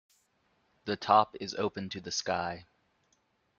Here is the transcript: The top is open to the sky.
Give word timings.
The 0.85 0.95
top 0.95 1.35
is 1.39 1.53
open 1.53 1.89
to 1.89 2.01
the 2.01 2.09
sky. 2.09 2.65